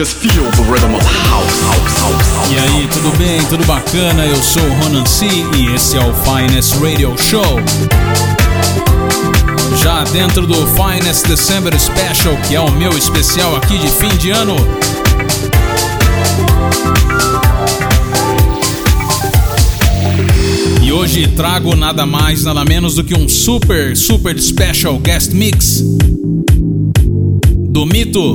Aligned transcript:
Just 0.00 0.16
feel 0.16 0.44
the 0.52 0.62
rhythm 0.72 0.94
of 0.94 1.02
house, 1.02 1.60
house, 1.60 1.98
house, 2.00 2.34
house. 2.34 2.50
E 2.50 2.58
aí, 2.58 2.88
tudo 2.88 3.14
bem? 3.18 3.38
Tudo 3.50 3.66
bacana? 3.66 4.24
Eu 4.24 4.36
sou 4.36 4.62
o 4.62 4.74
Ronan 4.82 5.04
C 5.04 5.26
e 5.26 5.74
esse 5.74 5.94
é 5.94 6.00
o 6.00 6.14
Finest 6.14 6.72
Radio 6.76 7.14
Show. 7.18 7.60
Já 9.76 10.02
dentro 10.04 10.46
do 10.46 10.54
Finest 10.68 11.26
December 11.26 11.78
Special, 11.78 12.34
que 12.48 12.54
é 12.54 12.60
o 12.60 12.70
meu 12.72 12.96
especial 12.96 13.54
aqui 13.56 13.76
de 13.76 13.88
fim 13.88 14.08
de 14.16 14.30
ano. 14.30 14.56
E 20.82 20.90
hoje 20.90 21.26
trago 21.26 21.76
nada 21.76 22.06
mais, 22.06 22.44
nada 22.44 22.64
menos 22.64 22.94
do 22.94 23.04
que 23.04 23.14
um 23.14 23.28
super, 23.28 23.94
super 23.94 24.40
special 24.40 24.98
guest 24.98 25.32
mix 25.32 25.82
do 27.68 27.84
mito 27.84 28.34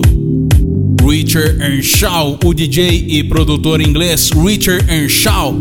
Richard 1.07 1.61
Earnshaw, 1.61 2.39
o 2.43 2.51
DJ 2.51 3.05
e 3.07 3.23
produtor 3.23 3.79
inglês 3.79 4.31
Richard 4.31 4.91
Earnshaw, 4.91 5.55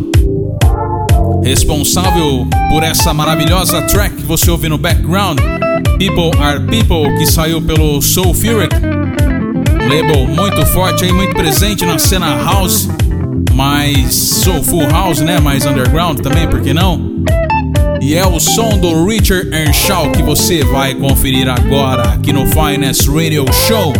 responsável 1.45 2.49
por 2.71 2.83
essa 2.83 3.13
maravilhosa 3.13 3.83
track 3.83 4.17
que 4.17 4.23
você 4.23 4.51
ouve 4.51 4.71
no 4.71 4.79
background, 4.79 5.39
People 5.99 6.31
Are 6.41 6.59
People, 6.61 7.15
que 7.19 7.27
saiu 7.27 7.61
pelo 7.61 8.01
Soul 8.01 8.33
Fury, 8.33 8.69
label 9.87 10.27
muito 10.29 10.65
forte 10.67 11.05
aí, 11.05 11.13
muito 11.13 11.35
presente 11.35 11.85
na 11.85 11.99
cena 11.99 12.43
house, 12.43 12.89
mais 13.53 14.15
soulful 14.15 14.89
house, 14.89 15.21
né, 15.21 15.39
mais 15.41 15.67
underground 15.67 16.21
também, 16.21 16.49
por 16.49 16.63
que 16.63 16.73
não? 16.73 17.23
E 18.01 18.15
é 18.15 18.27
o 18.27 18.39
som 18.39 18.79
do 18.79 19.07
Richard 19.07 19.55
Earnshaw 19.55 20.11
que 20.11 20.23
você 20.23 20.63
vai 20.65 20.95
conferir 20.95 21.49
agora 21.49 22.15
aqui 22.15 22.33
no 22.33 22.47
Finest 22.47 23.09
Radio 23.09 23.45
Show. 23.53 23.93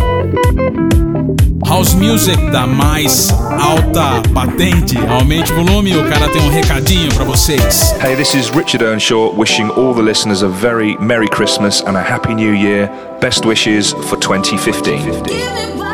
House 1.67 1.95
Music 1.95 2.37
da 2.51 2.67
mais 2.67 3.31
alta 3.59 4.21
patente. 4.33 4.97
Aumente 5.09 5.51
o 5.51 5.55
volume, 5.55 5.97
o 5.97 6.07
cara 6.07 6.29
tem 6.29 6.41
um 6.41 6.49
recadinho 6.49 7.13
para 7.13 7.25
vocês. 7.25 7.95
Hey, 8.03 8.15
this 8.15 8.35
is 8.35 8.49
Richard 8.49 8.83
Earnshaw 8.83 9.33
wishing 9.35 9.69
all 9.71 9.93
the 9.93 10.01
listeners 10.01 10.43
a 10.43 10.47
very 10.47 10.95
Merry 10.99 11.27
Christmas 11.27 11.81
and 11.81 11.97
a 11.97 12.01
Happy 12.01 12.35
New 12.35 12.53
Year. 12.53 12.89
Best 13.19 13.45
wishes 13.45 13.93
for 14.07 14.17
2015. 14.17 15.84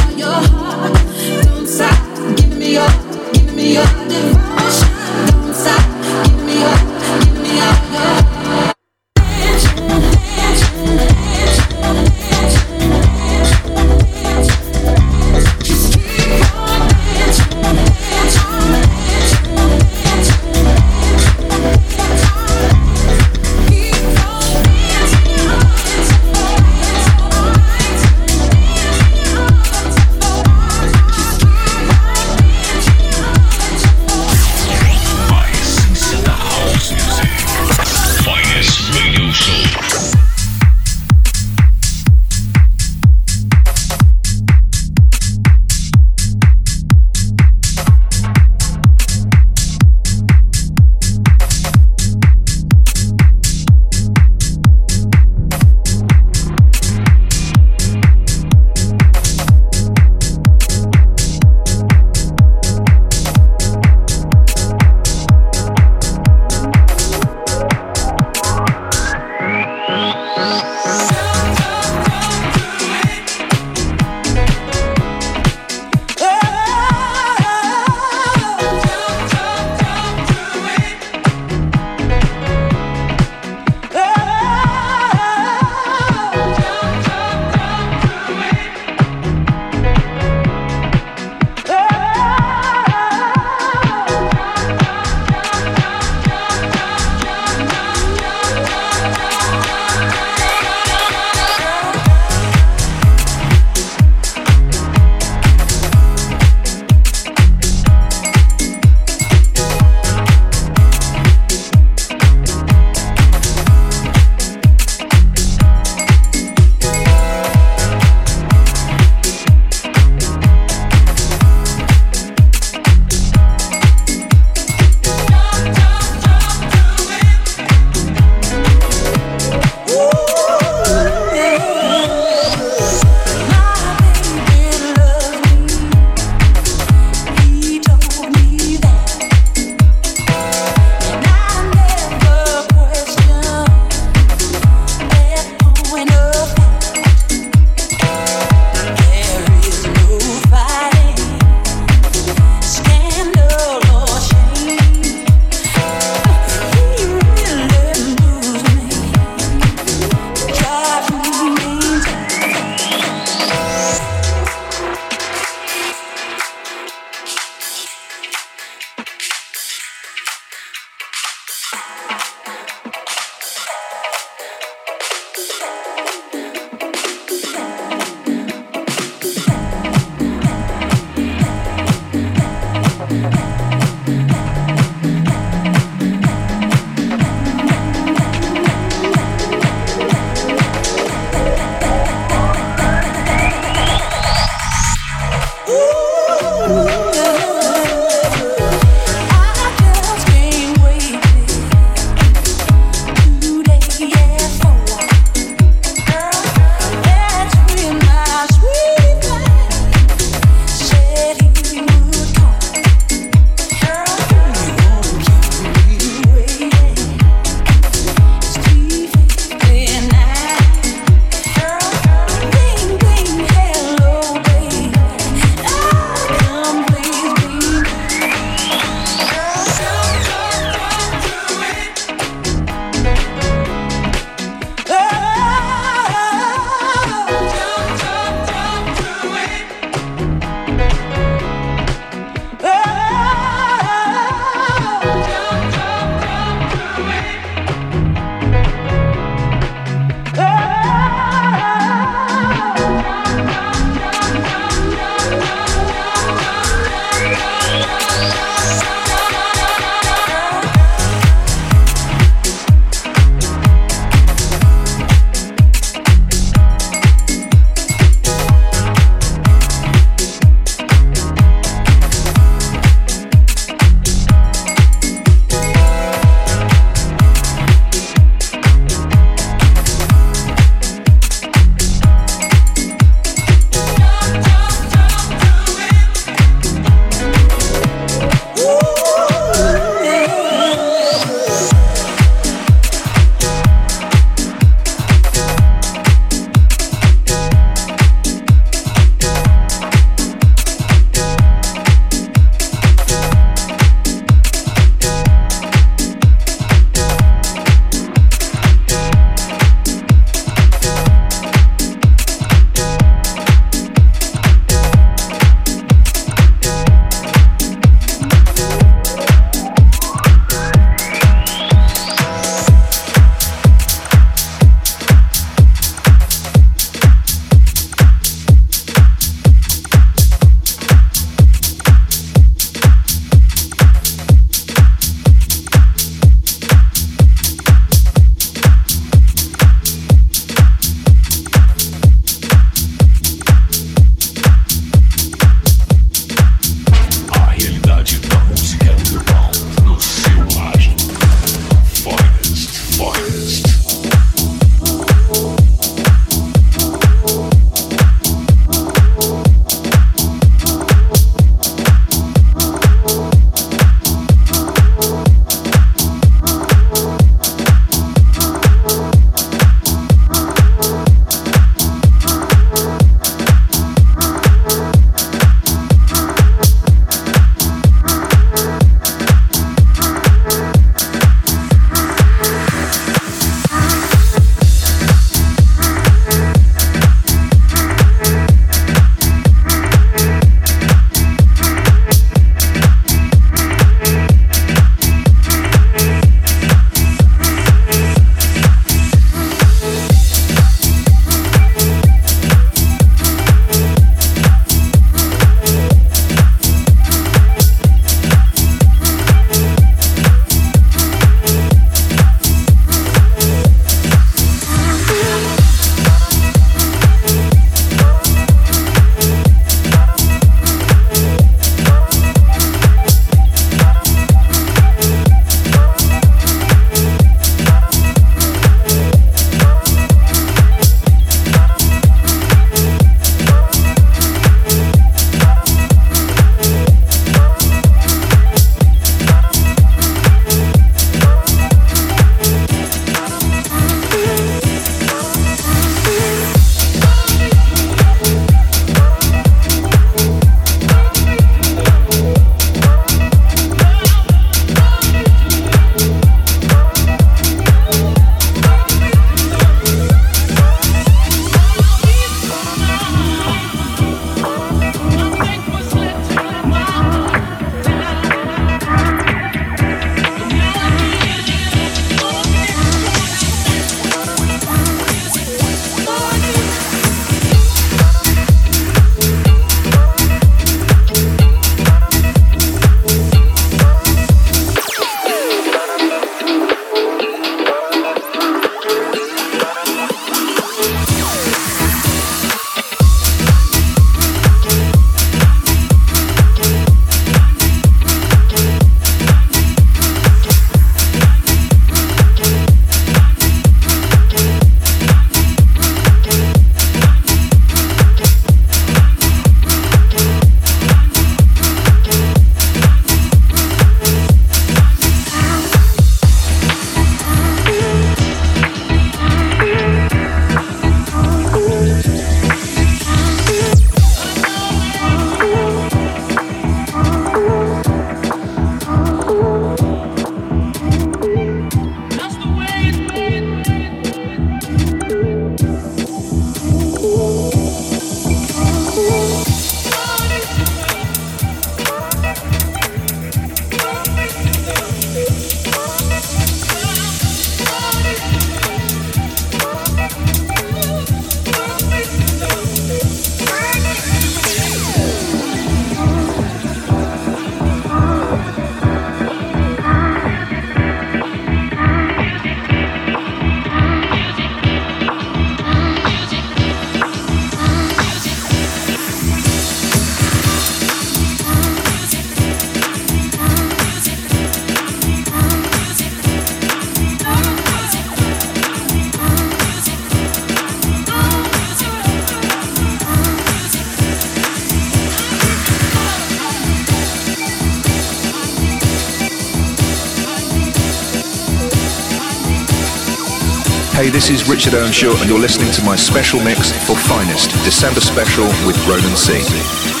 Is 594.31 594.47
Richard 594.47 594.73
Earnshaw, 594.73 595.11
and 595.19 595.29
you're 595.29 595.39
listening 595.39 595.71
to 595.73 595.83
my 595.83 595.95
special 595.97 596.39
mix 596.39 596.71
for 596.87 596.95
Finest, 596.95 597.51
December 597.65 597.99
special 597.99 598.45
with 598.65 598.77
Ronan 598.87 599.17
C. 599.17 600.00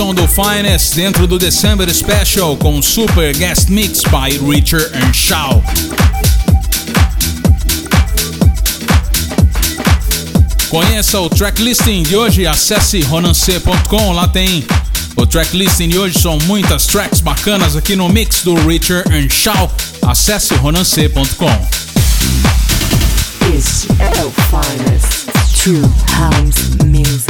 som 0.00 0.14
do 0.14 0.26
Finest 0.26 0.94
dentro 0.94 1.26
do 1.26 1.38
December 1.38 1.86
Special 1.92 2.56
com 2.56 2.80
Super 2.80 3.36
Guest 3.36 3.68
Mix 3.68 4.00
by 4.04 4.38
Richard 4.50 4.90
and 4.96 5.12
Shaw. 5.12 5.62
Conheça 10.70 11.20
o 11.20 11.28
tracklisting 11.28 12.02
de 12.02 12.16
hoje, 12.16 12.46
acesse 12.46 13.02
ronance.com, 13.02 14.12
lá 14.12 14.26
tem 14.26 14.64
o 15.16 15.26
tracklisting 15.26 15.90
de 15.90 15.98
hoje, 15.98 16.18
são 16.18 16.38
muitas 16.46 16.86
tracks 16.86 17.20
bacanas 17.20 17.76
aqui 17.76 17.94
no 17.94 18.08
mix 18.08 18.42
do 18.42 18.54
Richard 18.66 19.04
and 19.14 19.28
Shaw. 19.28 19.70
Acesse 20.00 20.54
ronance.com. 20.54 21.66
Esse 23.54 23.86
é 23.98 24.14
finest 24.48 25.26
true 25.62 25.82
house 26.16 26.70
music. 26.86 27.29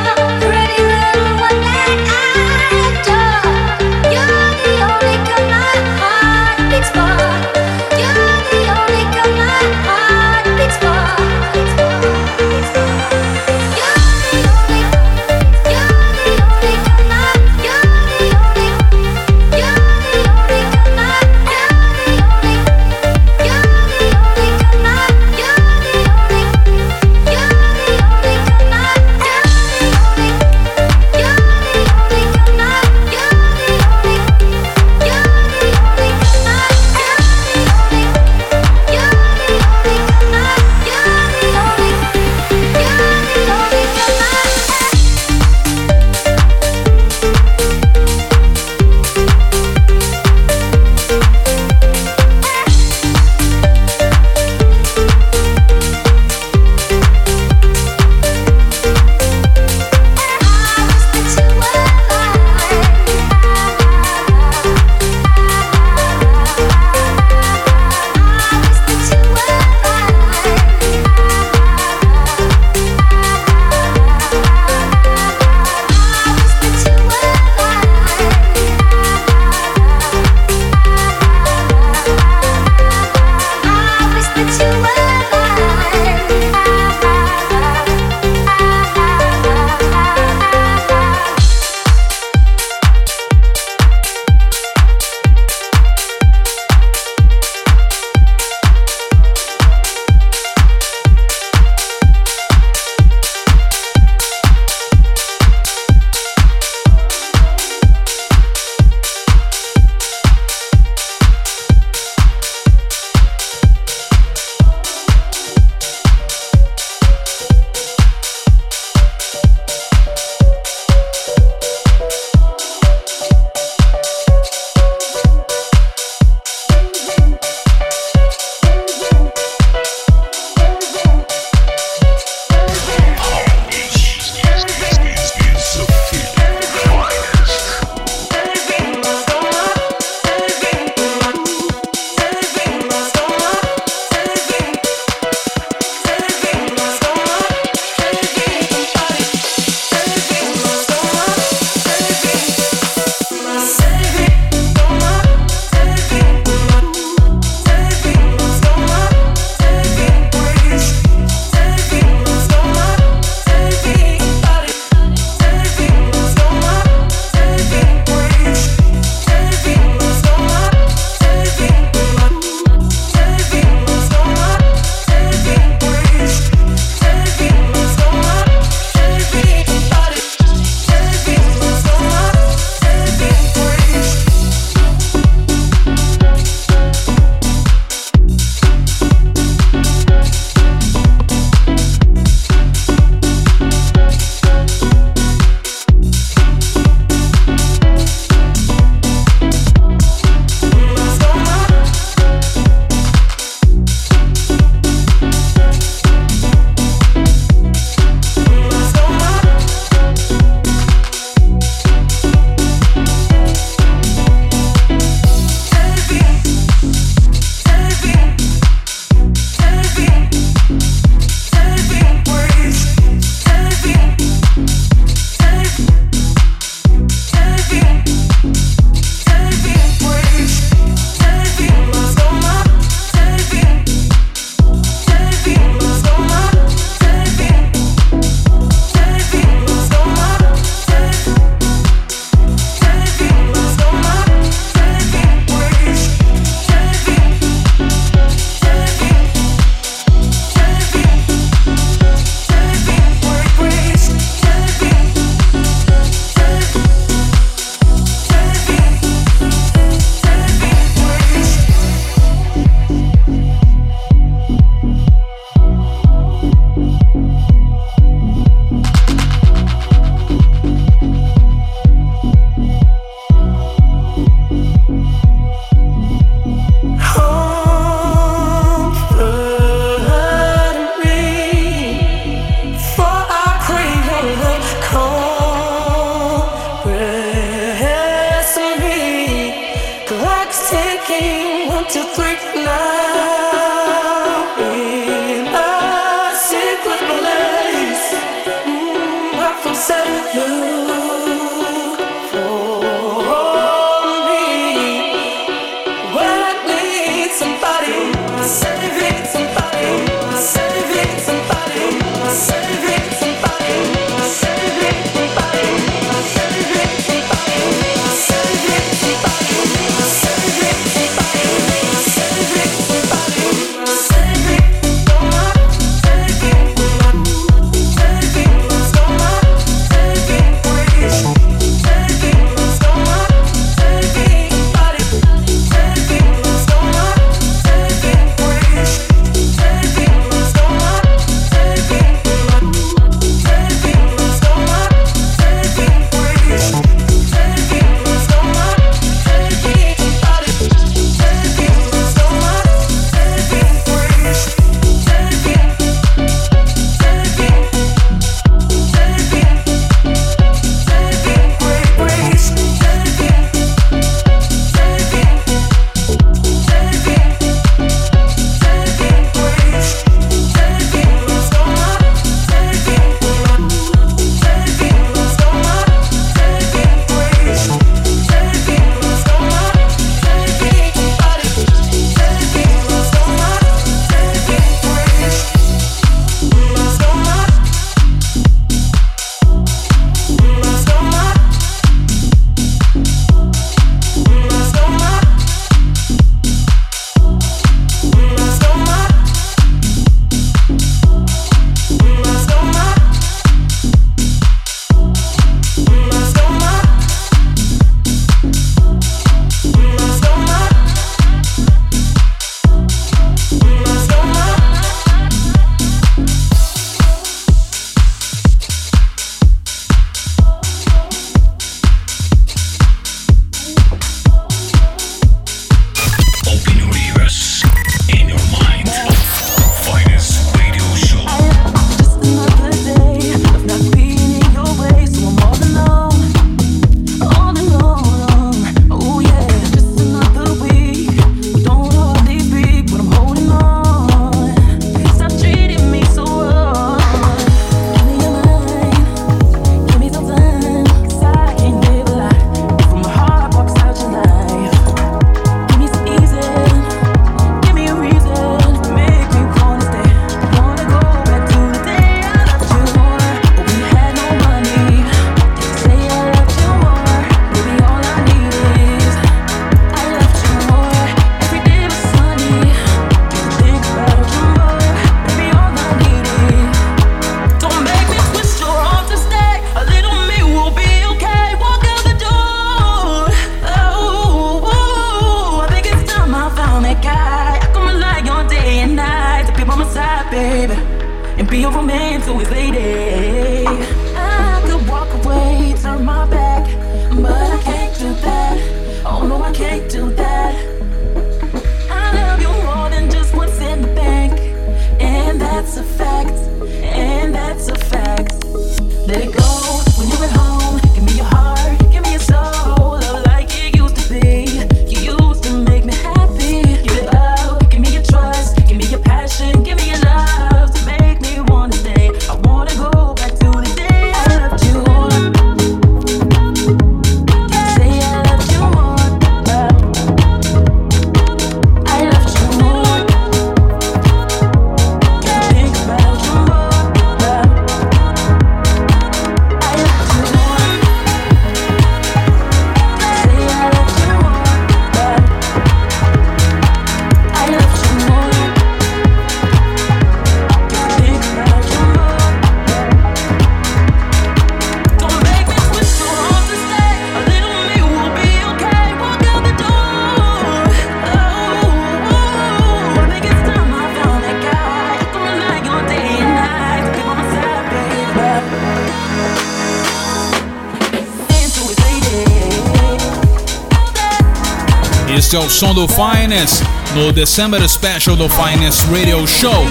Som 575.65 575.73
do 575.73 575.89
Finest 575.89 576.63
no 576.95 577.11
December 577.11 577.67
Special 577.67 578.15
do 578.17 578.29
Finest 578.29 578.85
Radio 578.91 579.27
Show. 579.27 579.65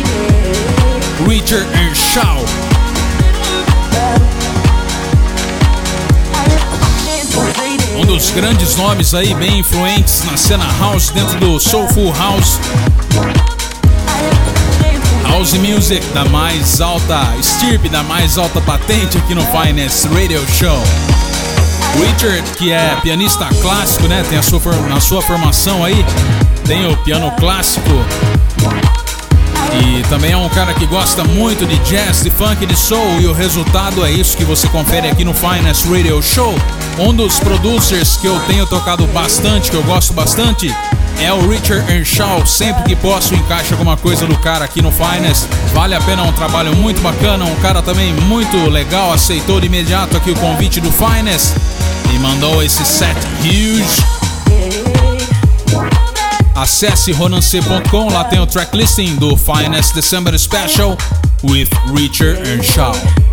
Richard 1.27 1.67
and 1.75 1.93
Shaw. 1.93 2.43
Um 7.95 8.05
dos 8.05 8.31
grandes 8.31 8.75
nomes 8.75 9.13
aí, 9.13 9.35
bem 9.35 9.59
influentes 9.59 10.23
na 10.23 10.35
cena 10.35 10.65
house, 10.79 11.11
dentro 11.11 11.39
do 11.39 11.59
Soulful 11.59 12.11
House. 12.13 12.59
House 15.27 15.53
Music 15.53 16.03
da 16.07 16.25
mais 16.25 16.81
alta 16.81 17.35
estirpe, 17.39 17.87
da 17.87 18.01
mais 18.01 18.39
alta 18.39 18.59
patente 18.61 19.19
aqui 19.19 19.35
no 19.35 19.45
Finest 19.45 20.05
Radio 20.05 20.43
Show. 20.57 21.12
Richard, 21.99 22.43
que 22.57 22.71
é 22.71 22.97
pianista 23.01 23.47
clássico, 23.61 24.07
né? 24.07 24.23
Tem 24.27 24.37
a 24.37 24.41
sua, 24.41 24.59
na 24.87 24.99
sua 24.99 25.21
formação 25.21 25.83
aí, 25.83 26.05
tem 26.65 26.87
o 26.91 26.97
piano 26.97 27.31
clássico. 27.31 27.89
E 29.81 30.03
também 30.03 30.31
é 30.31 30.37
um 30.37 30.49
cara 30.49 30.73
que 30.73 30.85
gosta 30.85 31.23
muito 31.23 31.65
de 31.65 31.77
jazz, 31.79 32.21
de 32.23 32.29
funk, 32.29 32.65
de 32.65 32.75
soul. 32.75 33.19
E 33.19 33.25
o 33.25 33.33
resultado 33.33 34.05
é 34.05 34.11
isso 34.11 34.37
que 34.37 34.43
você 34.43 34.67
confere 34.67 35.07
aqui 35.07 35.23
no 35.23 35.33
Finest 35.33 35.85
Radio 35.89 36.21
Show. 36.21 36.53
Um 36.99 37.13
dos 37.13 37.39
producers 37.39 38.17
que 38.17 38.27
eu 38.27 38.39
tenho 38.41 38.67
tocado 38.67 39.05
bastante, 39.07 39.71
que 39.71 39.75
eu 39.75 39.83
gosto 39.83 40.13
bastante, 40.13 40.73
é 41.19 41.33
o 41.33 41.47
Richard 41.47 41.91
Earnshaw. 41.91 42.45
Sempre 42.45 42.83
que 42.83 42.95
posso, 42.95 43.33
encaixa 43.33 43.73
alguma 43.73 43.97
coisa 43.97 44.27
do 44.27 44.37
cara 44.37 44.63
aqui 44.63 44.81
no 44.81 44.91
Finest. 44.91 45.47
Vale 45.73 45.95
a 45.95 46.01
pena, 46.01 46.23
é 46.23 46.25
um 46.25 46.33
trabalho 46.33 46.75
muito 46.75 47.01
bacana. 47.01 47.43
Um 47.45 47.55
cara 47.55 47.81
também 47.81 48.13
muito 48.13 48.57
legal. 48.69 49.11
Aceitou 49.11 49.59
de 49.59 49.65
imediato 49.65 50.15
aqui 50.15 50.29
o 50.29 50.35
convite 50.35 50.79
do 50.79 50.91
Finest 50.91 51.53
e 52.13 52.19
mandou 52.19 52.61
esse 52.61 52.85
set 52.85 53.17
huge. 53.41 54.03
Acesse 56.55 57.11
ronancê.com, 57.11 58.11
lá 58.11 58.25
tem 58.25 58.39
o 58.39 58.45
tracklisting 58.45 59.15
do 59.15 59.35
Finest 59.35 59.93
December 59.95 60.37
Special 60.37 60.95
with 61.43 61.69
Richard 61.93 62.47
Earnshaw. 62.47 62.93
Hey, 62.95 63.32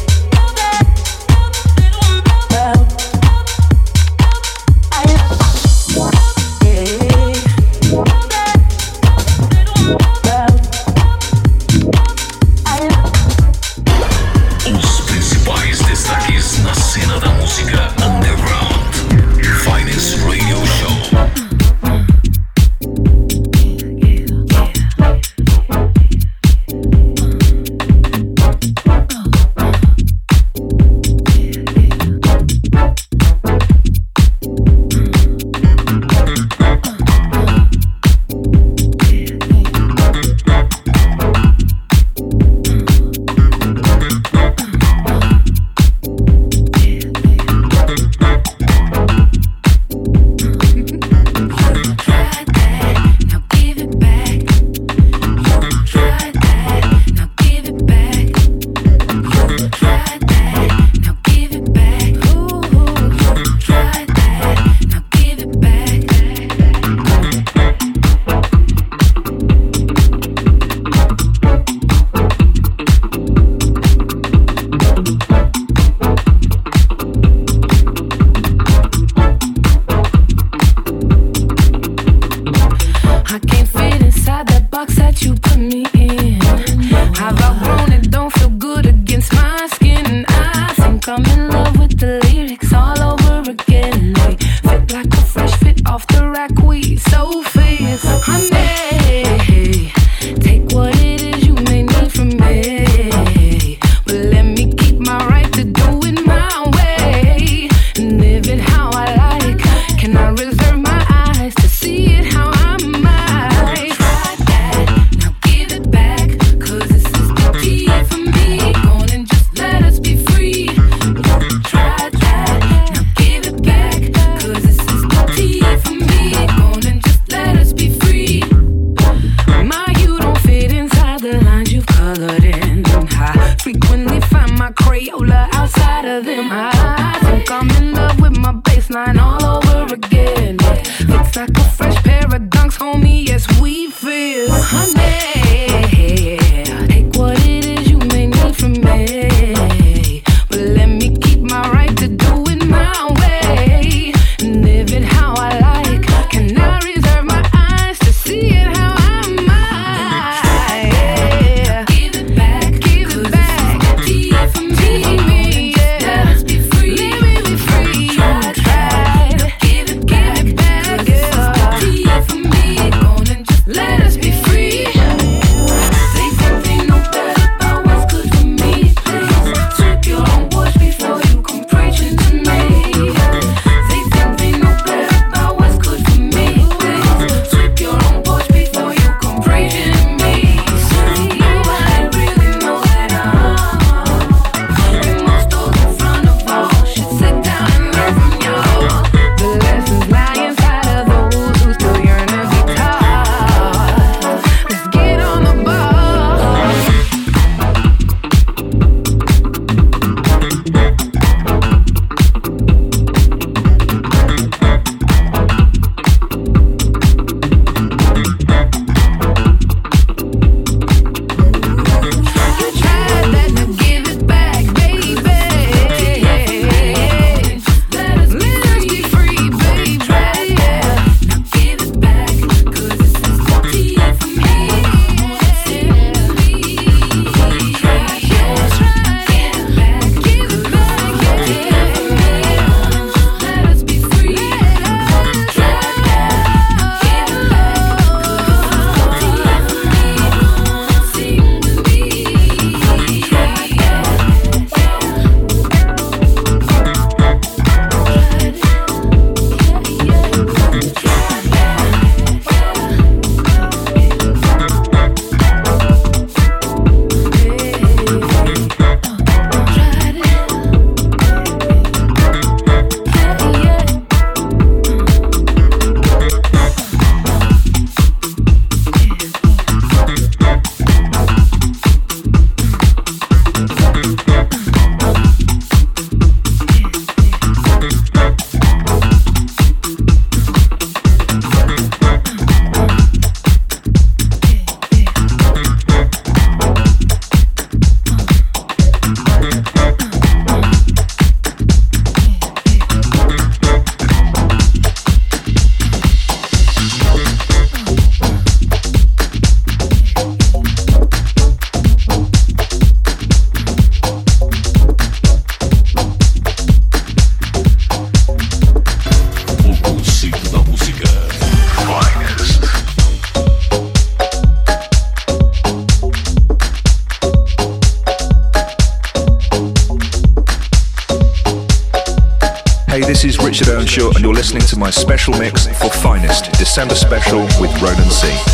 special 335.20 335.38
mix 335.38 335.66
for 335.66 335.90
Finest 335.90 336.50
December 336.52 336.94
Special 336.94 337.42
with 337.60 337.70
Ronan 337.82 338.10
C. 338.10 338.49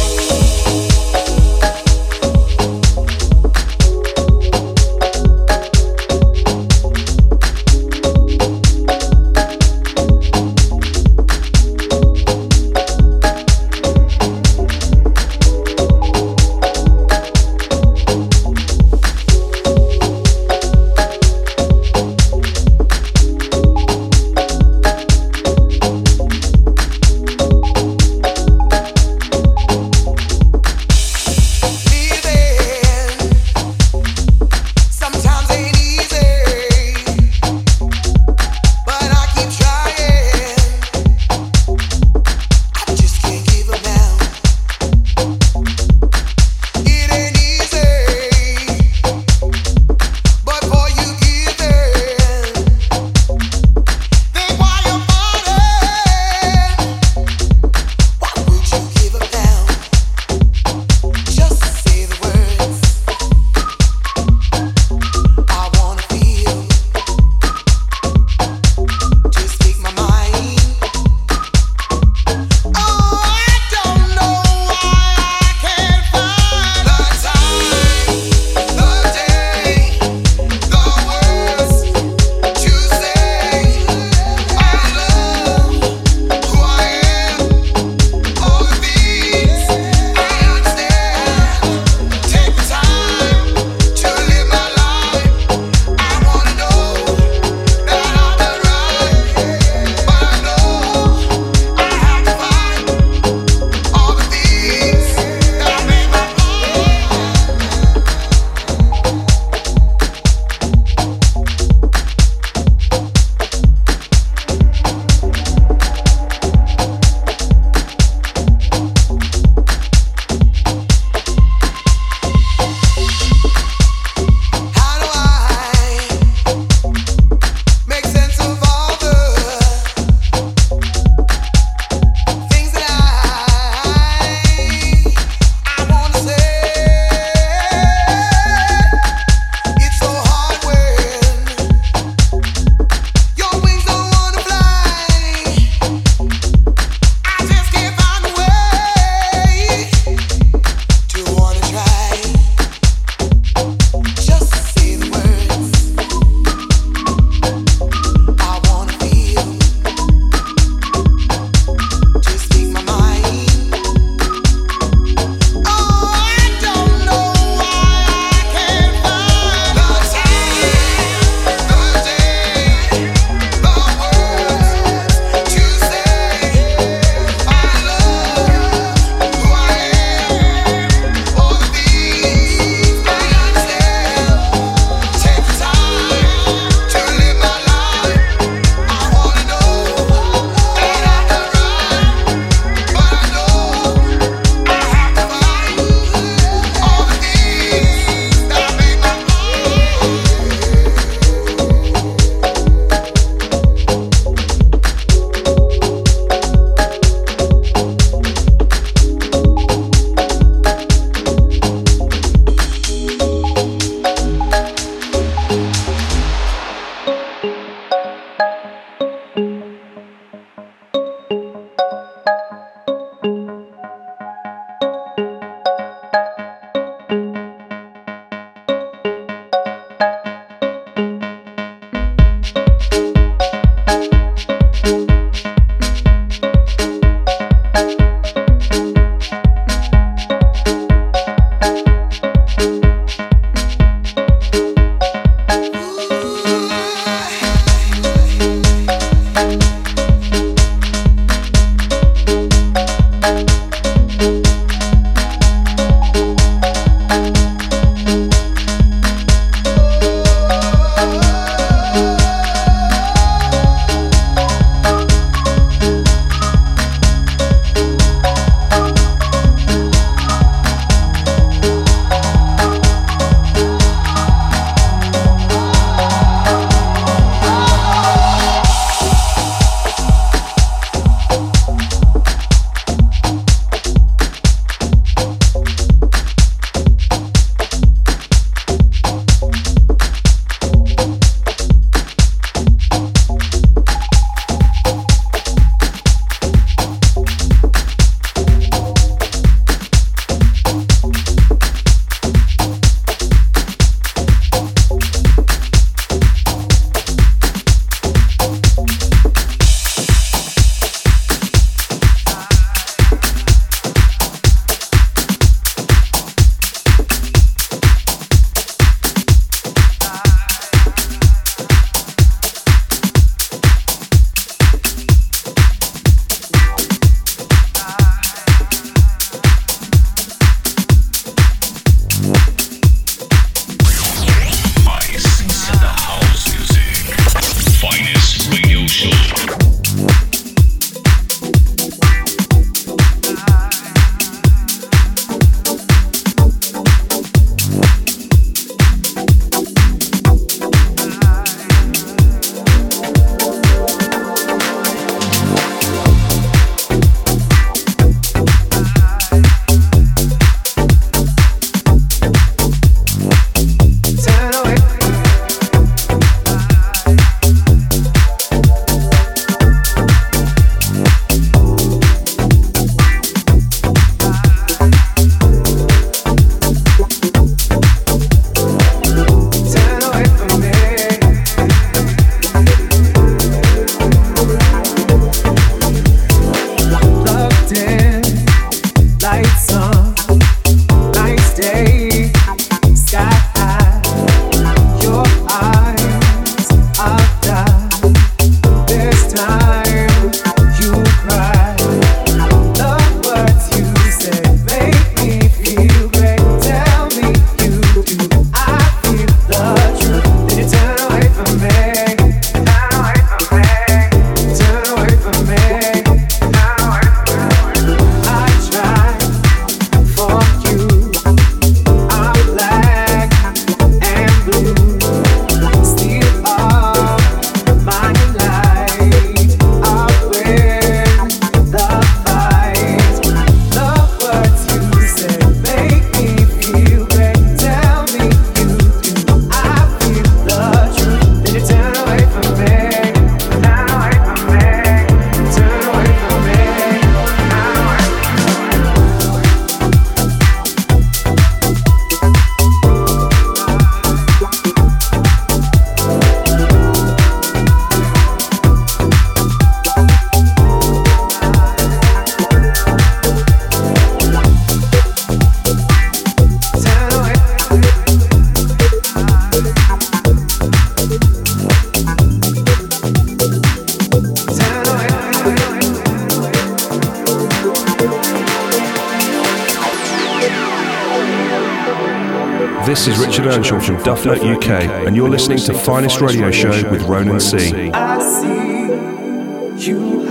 from 484.06 484.14
Duff 484.14 484.26
Note 484.26 484.42
UK, 484.58 484.70
and 485.06 485.16
you're 485.16 485.28
listening 485.28 485.58
to 485.58 485.74
Finest 485.74 486.20
Radio 486.20 486.50
Show 486.50 486.88
with 486.90 487.02
Ronan 487.02 487.40
C. 487.40 487.90
I 487.92 488.18
see 488.20 489.90
you 489.90 490.22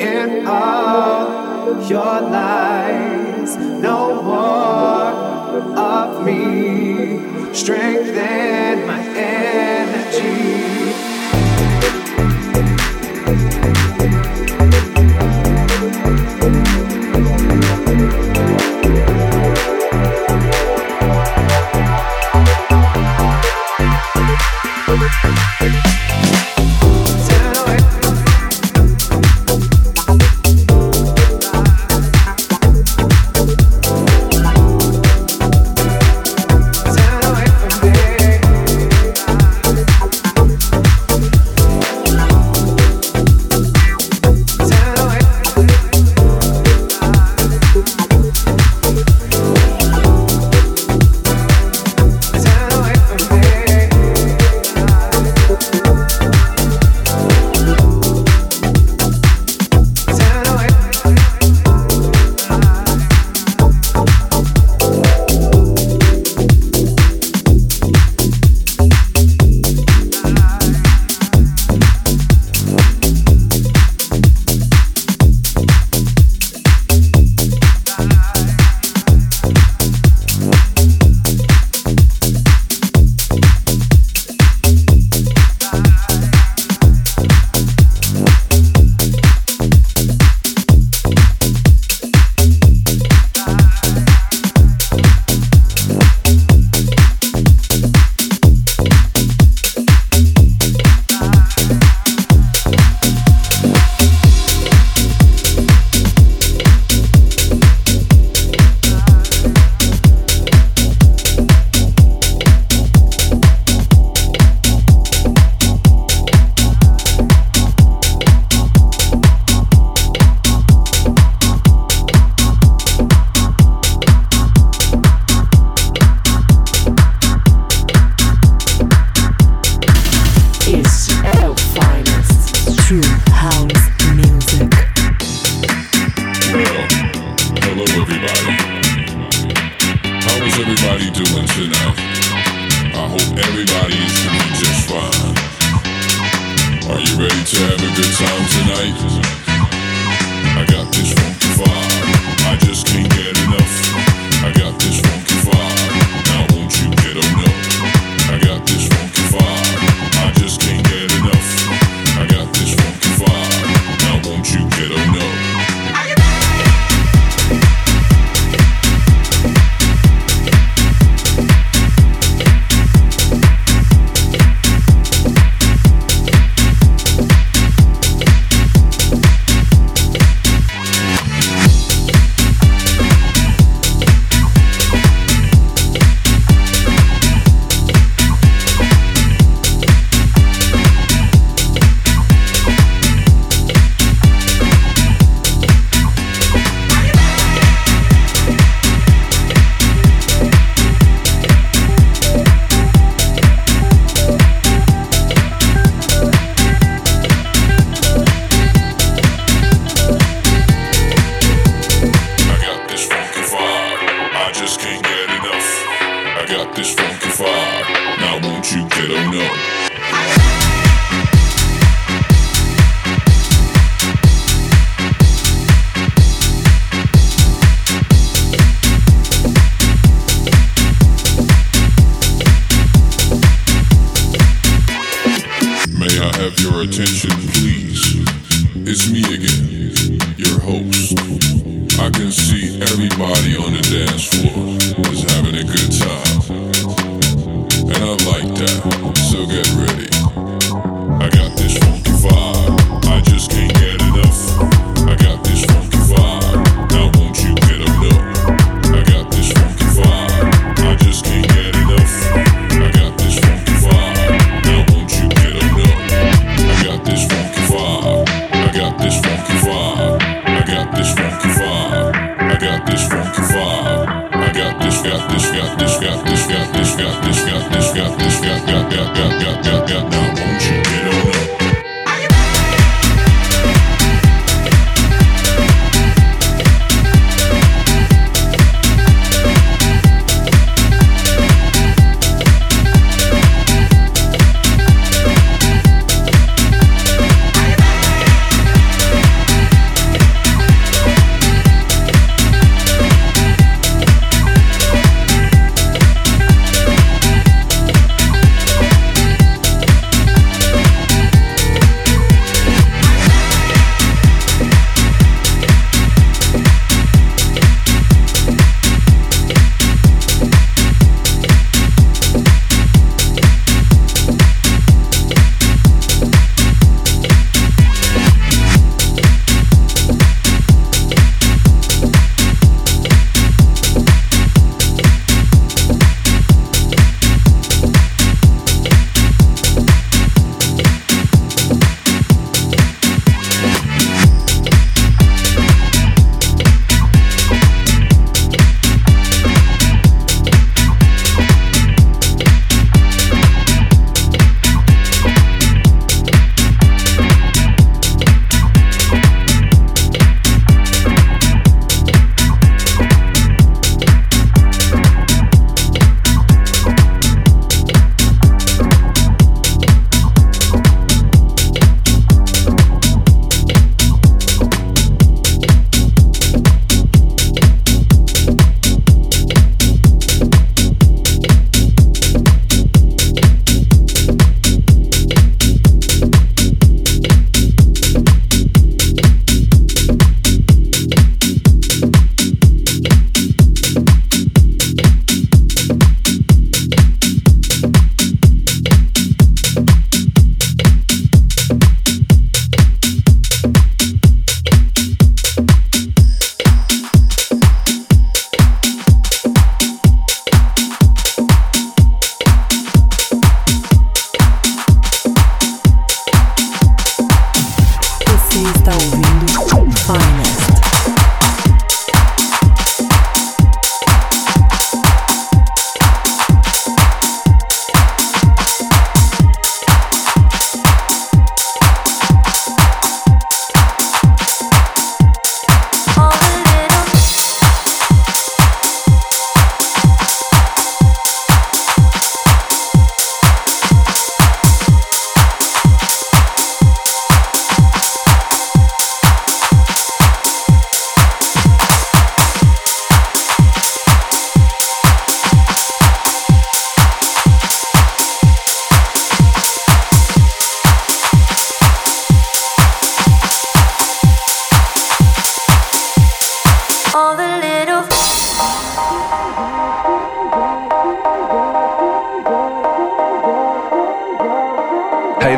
in 0.00 0.46
all 0.46 1.82
your 1.86 2.20
lies. 2.22 3.56
No 3.56 4.22
more 4.22 5.78
of 5.78 6.24
me. 6.24 7.52
Strengthen 7.52 8.03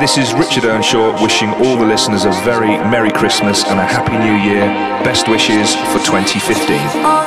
this 0.06 0.18
is 0.18 0.34
Richard 0.34 0.64
Earnshaw 0.64 1.20
wishing 1.20 1.50
all 1.54 1.76
the 1.76 1.84
listeners 1.84 2.26
a 2.26 2.30
very 2.44 2.78
Merry 2.90 3.10
Christmas 3.10 3.64
and 3.64 3.80
a 3.80 3.84
Happy 3.84 4.16
New 4.16 4.36
Year. 4.36 4.64
Best 5.02 5.26
wishes 5.26 5.74
for 5.74 5.98
2015. 5.98 7.25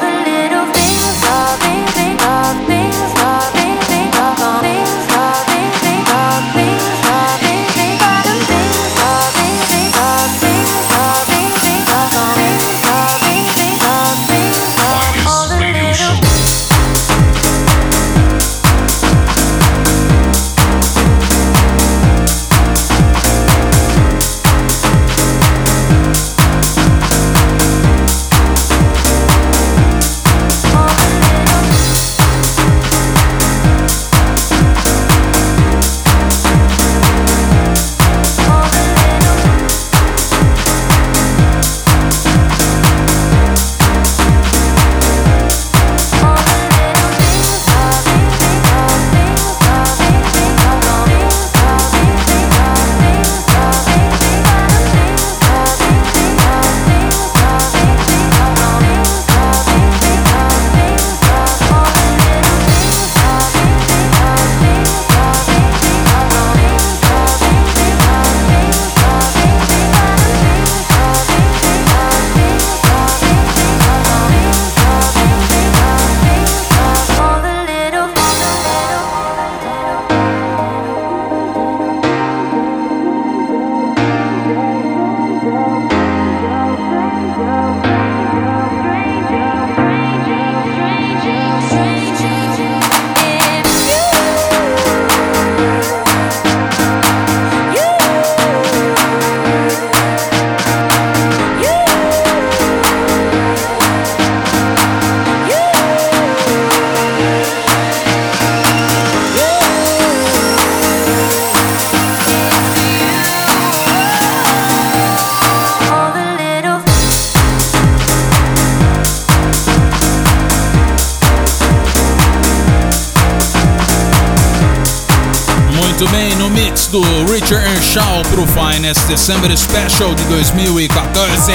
Pro 128.31 128.45
Finest 128.47 129.05
December 129.07 129.55
Special 129.57 130.15
de 130.15 130.23
2014. 130.25 131.51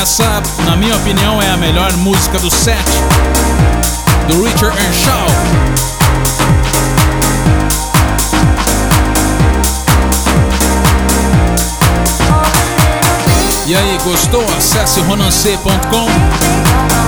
Essa, 0.00 0.42
na 0.64 0.76
minha 0.76 0.94
opinião, 0.96 1.40
é 1.40 1.50
a 1.50 1.56
melhor 1.56 1.92
música 1.98 2.38
do 2.38 2.50
set 2.50 2.84
do 4.28 4.42
Richard 4.42 4.76
Earnshaw. 4.76 5.26
E 13.66 13.74
aí, 13.74 13.98
gostou? 14.04 14.44
Acesse 14.56 15.00
ronancê.com. 15.00 17.01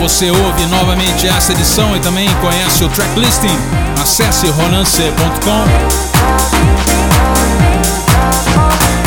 Você 0.00 0.30
ouve 0.30 0.64
novamente 0.66 1.28
essa 1.28 1.52
edição 1.52 1.94
e 1.94 2.00
também 2.00 2.26
conhece 2.36 2.82
o 2.82 2.88
tracklisting. 2.88 3.54
Acesse 4.00 4.48
ronance.com. 4.48 5.64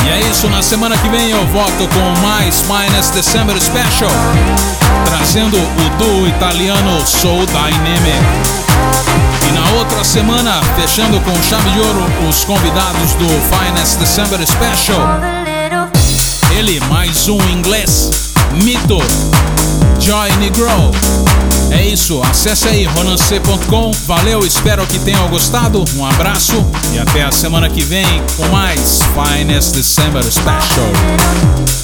E 0.06 0.10
é 0.10 0.30
isso, 0.30 0.48
na 0.50 0.62
semana 0.62 0.96
que 0.96 1.10
vem 1.10 1.32
eu 1.32 1.44
volto 1.48 1.88
com 1.88 2.22
mais 2.22 2.64
Minus 2.68 3.10
December 3.10 3.60
Special, 3.60 4.12
trazendo 5.06 5.58
o 5.58 5.98
duo 5.98 6.28
italiano 6.28 7.02
Soul 7.08 7.48
Dynamic. 7.48 8.22
E 9.50 9.52
na 9.52 9.80
outra 9.80 10.04
semana, 10.04 10.62
fechando 10.80 11.20
com 11.22 11.42
chave 11.42 11.72
de 11.72 11.80
ouro 11.80 12.06
os 12.30 12.46
convidados 12.46 13.16
do 13.16 13.28
Finest 13.50 13.98
December 13.98 14.40
Special. 14.46 15.02
Ele, 16.56 16.80
mais 16.82 17.28
um 17.28 17.40
inglês, 17.50 18.12
Mito. 18.64 19.00
Joy 20.04 20.36
Negro. 20.38 20.68
É 21.72 21.82
isso, 21.82 22.22
acesse 22.24 22.68
aí 22.68 22.84
ronancê.com. 22.84 23.92
Valeu, 24.06 24.46
espero 24.46 24.86
que 24.86 25.00
tenham 25.00 25.30
gostado. 25.30 25.86
Um 25.96 26.06
abraço 26.06 26.54
e 26.94 27.00
até 27.00 27.24
a 27.24 27.32
semana 27.32 27.70
que 27.70 27.82
vem 27.82 28.06
com 28.36 28.46
mais 28.50 29.00
Finest 29.16 29.74
December 29.74 30.24
Special. 30.26 31.83